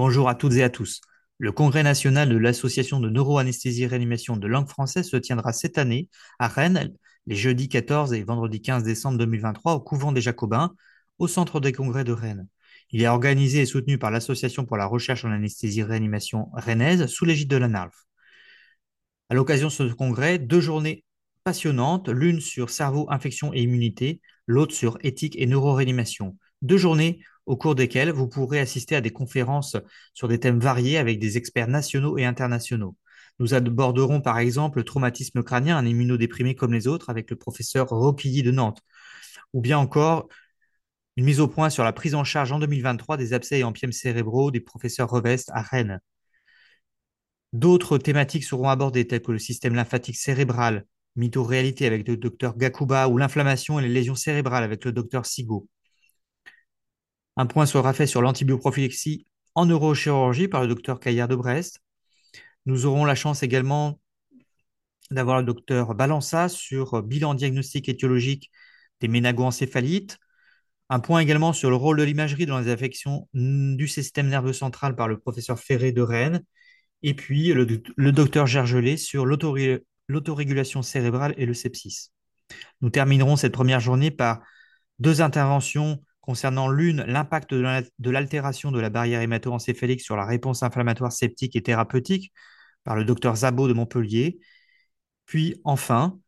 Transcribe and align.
Bonjour 0.00 0.28
à 0.28 0.36
toutes 0.36 0.52
et 0.52 0.62
à 0.62 0.70
tous. 0.70 1.00
Le 1.38 1.50
Congrès 1.50 1.82
national 1.82 2.28
de 2.28 2.36
l'Association 2.36 3.00
de 3.00 3.10
neuroanesthésie 3.10 3.82
et 3.82 3.88
réanimation 3.88 4.36
de 4.36 4.46
langue 4.46 4.68
française 4.68 5.08
se 5.08 5.16
tiendra 5.16 5.52
cette 5.52 5.76
année 5.76 6.08
à 6.38 6.46
Rennes 6.46 6.94
les 7.26 7.34
jeudis 7.34 7.68
14 7.68 8.12
et 8.12 8.22
vendredi 8.22 8.62
15 8.62 8.84
décembre 8.84 9.18
2023 9.18 9.74
au 9.74 9.80
couvent 9.80 10.12
des 10.12 10.20
Jacobins, 10.20 10.72
au 11.18 11.26
centre 11.26 11.58
des 11.58 11.72
congrès 11.72 12.04
de 12.04 12.12
Rennes. 12.12 12.46
Il 12.92 13.02
est 13.02 13.08
organisé 13.08 13.62
et 13.62 13.66
soutenu 13.66 13.98
par 13.98 14.12
l'Association 14.12 14.64
pour 14.64 14.76
la 14.76 14.86
recherche 14.86 15.24
en 15.24 15.32
anesthésie 15.32 15.80
et 15.80 15.82
réanimation 15.82 16.48
rennaise 16.52 17.06
sous 17.06 17.24
l'égide 17.24 17.50
de 17.50 17.56
la 17.56 17.66
NARF. 17.66 18.04
À 19.30 19.34
l'occasion 19.34 19.66
de 19.66 19.72
ce 19.72 19.82
congrès, 19.82 20.38
deux 20.38 20.60
journées 20.60 21.02
passionnantes, 21.42 22.08
l'une 22.08 22.40
sur 22.40 22.70
cerveau, 22.70 23.08
infection 23.10 23.52
et 23.52 23.62
immunité, 23.62 24.20
l'autre 24.46 24.76
sur 24.76 24.96
éthique 25.00 25.34
et 25.36 25.46
neuroréanimation. 25.46 26.36
Deux 26.62 26.78
journées 26.78 27.20
au 27.48 27.56
cours 27.56 27.74
desquelles 27.74 28.10
vous 28.12 28.28
pourrez 28.28 28.60
assister 28.60 28.94
à 28.94 29.00
des 29.00 29.10
conférences 29.10 29.76
sur 30.12 30.28
des 30.28 30.38
thèmes 30.38 30.60
variés 30.60 30.98
avec 30.98 31.18
des 31.18 31.38
experts 31.38 31.66
nationaux 31.66 32.18
et 32.18 32.26
internationaux. 32.26 32.94
Nous 33.38 33.54
aborderons 33.54 34.20
par 34.20 34.38
exemple 34.38 34.78
le 34.78 34.84
traumatisme 34.84 35.42
crânien, 35.42 35.78
un 35.78 35.86
immunodéprimé 35.86 36.54
comme 36.54 36.74
les 36.74 36.86
autres, 36.86 37.08
avec 37.08 37.30
le 37.30 37.36
professeur 37.36 37.88
Roquilly 37.88 38.42
de 38.42 38.50
Nantes, 38.50 38.82
ou 39.54 39.62
bien 39.62 39.78
encore 39.78 40.28
une 41.16 41.24
mise 41.24 41.40
au 41.40 41.48
point 41.48 41.70
sur 41.70 41.84
la 41.84 41.94
prise 41.94 42.14
en 42.14 42.22
charge 42.22 42.52
en 42.52 42.58
2023 42.58 43.16
des 43.16 43.32
abcès 43.32 43.60
et 43.60 43.64
empiemes 43.64 43.92
cérébraux 43.92 44.50
des 44.50 44.60
professeurs 44.60 45.08
Revest 45.08 45.50
à 45.54 45.62
Rennes. 45.62 46.00
D'autres 47.54 47.96
thématiques 47.96 48.44
seront 48.44 48.68
abordées, 48.68 49.06
telles 49.06 49.22
que 49.22 49.32
le 49.32 49.38
système 49.38 49.74
lymphatique 49.74 50.16
cérébral, 50.16 50.84
mytho-réalité 51.16 51.86
avec 51.86 52.06
le 52.06 52.18
docteur 52.18 52.58
Gakuba, 52.58 53.08
ou 53.08 53.16
l'inflammation 53.16 53.78
et 53.78 53.82
les 53.82 53.88
lésions 53.88 54.14
cérébrales 54.14 54.64
avec 54.64 54.84
le 54.84 54.92
docteur 54.92 55.24
Sigo. 55.24 55.66
Un 57.38 57.46
point 57.46 57.66
sera 57.66 57.92
fait 57.92 58.08
sur 58.08 58.20
l'antibioprophylaxie 58.20 59.24
en 59.54 59.66
neurochirurgie 59.66 60.48
par 60.48 60.60
le 60.60 60.66
docteur 60.66 60.98
Caillard 60.98 61.28
de 61.28 61.36
Brest. 61.36 61.80
Nous 62.66 62.84
aurons 62.84 63.04
la 63.04 63.14
chance 63.14 63.44
également 63.44 64.00
d'avoir 65.12 65.38
le 65.38 65.44
docteur 65.44 65.94
Balança 65.94 66.48
sur 66.48 67.00
bilan 67.00 67.34
diagnostique 67.34 67.88
étiologique 67.88 68.50
des 69.00 69.06
ménagoencéphalites. 69.06 70.18
Un 70.90 70.98
point 70.98 71.20
également 71.20 71.52
sur 71.52 71.70
le 71.70 71.76
rôle 71.76 71.98
de 71.98 72.02
l'imagerie 72.02 72.44
dans 72.44 72.58
les 72.58 72.70
affections 72.70 73.28
du 73.34 73.86
système 73.86 74.28
nerveux 74.28 74.52
central 74.52 74.96
par 74.96 75.06
le 75.06 75.16
professeur 75.16 75.60
Ferré 75.60 75.92
de 75.92 76.02
Rennes. 76.02 76.42
Et 77.04 77.14
puis 77.14 77.52
le, 77.52 77.68
le 77.96 78.10
docteur 78.10 78.48
Gergelet 78.48 78.96
sur 78.96 79.26
l'autorégulation 79.26 80.82
cérébrale 80.82 81.34
et 81.36 81.46
le 81.46 81.54
sepsis. 81.54 82.10
Nous 82.80 82.90
terminerons 82.90 83.36
cette 83.36 83.52
première 83.52 83.78
journée 83.78 84.10
par 84.10 84.40
deux 84.98 85.20
interventions 85.20 86.02
concernant 86.28 86.68
l'une, 86.68 87.04
l'impact 87.04 87.54
de 87.54 88.10
l'altération 88.10 88.70
de 88.70 88.78
la 88.78 88.90
barrière 88.90 89.22
hémato-encéphalique 89.22 90.02
sur 90.02 90.14
la 90.14 90.26
réponse 90.26 90.62
inflammatoire 90.62 91.10
septique 91.10 91.56
et 91.56 91.62
thérapeutique 91.62 92.34
par 92.84 92.96
le 92.96 93.06
docteur 93.06 93.34
Zabot 93.34 93.66
de 93.66 93.72
Montpellier, 93.72 94.38
puis 95.24 95.58
enfin, 95.64 96.20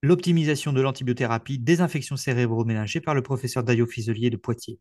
l'optimisation 0.00 0.72
de 0.72 0.80
l'antibiothérapie 0.80 1.58
des 1.58 1.82
infections 1.82 2.16
cérébro-ménagées 2.16 3.02
par 3.02 3.14
le 3.14 3.20
professeur 3.20 3.64
Dayo 3.64 3.86
Fiselier 3.86 4.30
de 4.30 4.38
Poitiers. 4.38 4.78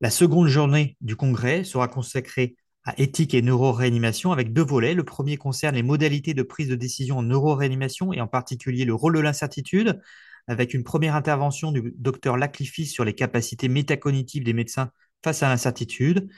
La 0.00 0.10
seconde 0.10 0.48
journée 0.48 0.96
du 1.00 1.14
congrès 1.14 1.62
sera 1.62 1.86
consacrée 1.86 2.56
à 2.82 3.00
éthique 3.00 3.34
et 3.34 3.42
neuroréanimation 3.42 4.32
avec 4.32 4.52
deux 4.52 4.64
volets. 4.64 4.94
Le 4.94 5.04
premier 5.04 5.36
concerne 5.36 5.76
les 5.76 5.84
modalités 5.84 6.34
de 6.34 6.42
prise 6.42 6.68
de 6.68 6.74
décision 6.74 7.18
en 7.18 7.22
neuroréanimation 7.22 8.12
et 8.12 8.20
en 8.20 8.26
particulier 8.26 8.84
le 8.84 8.94
rôle 8.94 9.14
de 9.14 9.20
l'incertitude 9.20 10.00
avec 10.46 10.74
une 10.74 10.84
première 10.84 11.14
intervention 11.14 11.72
du 11.72 11.94
docteur 11.96 12.36
Laclifis 12.36 12.86
sur 12.86 13.04
les 13.04 13.14
capacités 13.14 13.68
métacognitives 13.68 14.44
des 14.44 14.52
médecins 14.52 14.90
face 15.22 15.42
à 15.42 15.48
l'incertitude. 15.48 16.28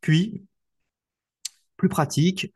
Puis, 0.00 0.44
plus 1.76 1.88
pratique, 1.88 2.52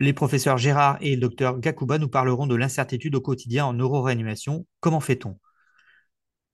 les 0.00 0.12
professeurs 0.12 0.58
Gérard 0.58 0.98
et 1.00 1.14
le 1.14 1.20
docteur 1.20 1.58
Gakuba 1.58 1.98
nous 1.98 2.08
parleront 2.08 2.46
de 2.46 2.54
l'incertitude 2.54 3.16
au 3.16 3.20
quotidien 3.20 3.66
en 3.66 3.72
neuroréanimation. 3.72 4.66
Comment 4.80 5.00
fait-on? 5.00 5.38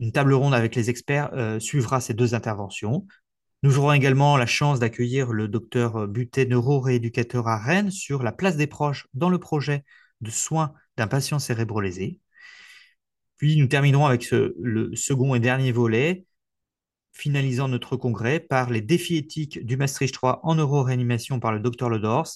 Une 0.00 0.12
table 0.12 0.32
ronde 0.32 0.54
avec 0.54 0.74
les 0.74 0.90
experts 0.90 1.30
euh, 1.34 1.60
suivra 1.60 2.00
ces 2.00 2.14
deux 2.14 2.34
interventions. 2.34 3.06
Nous 3.62 3.78
aurons 3.78 3.92
également 3.92 4.36
la 4.36 4.46
chance 4.46 4.80
d'accueillir 4.80 5.32
le 5.32 5.48
docteur 5.48 6.06
Butet, 6.08 6.46
neurorééducateur 6.46 7.48
à 7.48 7.58
Rennes, 7.58 7.90
sur 7.90 8.22
la 8.22 8.32
place 8.32 8.56
des 8.56 8.66
proches 8.66 9.06
dans 9.14 9.30
le 9.30 9.38
projet 9.38 9.84
de 10.20 10.30
soins 10.30 10.74
d'un 10.96 11.06
patient 11.06 11.38
cérébro-lésé. 11.38 12.20
Puis 13.36 13.56
nous 13.56 13.66
terminerons 13.66 14.06
avec 14.06 14.30
le 14.30 14.94
second 14.94 15.34
et 15.34 15.40
dernier 15.40 15.72
volet, 15.72 16.24
finalisant 17.12 17.68
notre 17.68 17.96
congrès 17.96 18.40
par 18.40 18.70
les 18.70 18.80
défis 18.80 19.16
éthiques 19.16 19.64
du 19.64 19.76
Maastricht 19.76 20.14
3 20.14 20.40
en 20.42 20.56
neuroréanimation 20.56 21.40
par 21.40 21.52
le 21.52 21.60
docteur 21.60 21.88
Ledors 21.88 22.28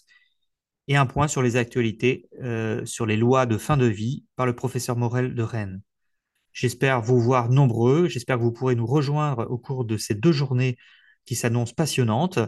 et 0.87 0.97
un 0.97 1.07
point 1.07 1.29
sur 1.29 1.43
les 1.43 1.57
actualités 1.57 2.29
euh, 2.43 2.85
sur 2.87 3.05
les 3.05 3.17
lois 3.17 3.45
de 3.45 3.59
fin 3.59 3.77
de 3.77 3.87
vie 3.87 4.25
par 4.37 4.47
le 4.47 4.55
professeur 4.55 4.97
Morel 4.97 5.35
de 5.35 5.43
Rennes. 5.43 5.83
J'espère 6.53 7.03
vous 7.03 7.21
voir 7.21 7.51
nombreux, 7.51 8.09
j'espère 8.09 8.39
que 8.39 8.43
vous 8.43 8.53
pourrez 8.53 8.75
nous 8.75 8.87
rejoindre 8.87 9.47
au 9.51 9.59
cours 9.59 9.85
de 9.85 9.97
ces 9.97 10.15
deux 10.15 10.33
journées 10.33 10.77
qui 11.25 11.35
s'annoncent 11.35 11.75
passionnantes. 11.75 12.39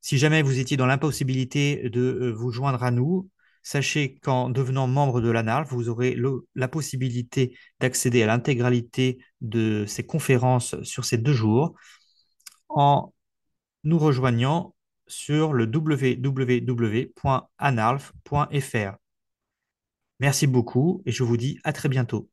Si 0.00 0.18
jamais 0.18 0.42
vous 0.42 0.58
étiez 0.58 0.76
dans 0.76 0.86
l'impossibilité 0.86 1.88
de 1.88 2.00
euh, 2.00 2.32
vous 2.32 2.50
joindre 2.50 2.82
à 2.82 2.90
nous, 2.90 3.30
Sachez 3.66 4.18
qu'en 4.18 4.50
devenant 4.50 4.86
membre 4.86 5.22
de 5.22 5.30
l'ANARF, 5.30 5.72
vous 5.72 5.88
aurez 5.88 6.16
la 6.54 6.68
possibilité 6.68 7.56
d'accéder 7.80 8.22
à 8.22 8.26
l'intégralité 8.26 9.18
de 9.40 9.86
ces 9.86 10.04
conférences 10.04 10.80
sur 10.82 11.06
ces 11.06 11.16
deux 11.16 11.32
jours 11.32 11.74
en 12.68 13.14
nous 13.82 13.98
rejoignant 13.98 14.74
sur 15.06 15.54
le 15.54 15.64
www.analf.fr. 15.64 17.16
Merci 20.20 20.46
beaucoup 20.46 21.02
et 21.06 21.12
je 21.12 21.22
vous 21.22 21.36
dis 21.38 21.58
à 21.64 21.72
très 21.72 21.88
bientôt. 21.88 22.28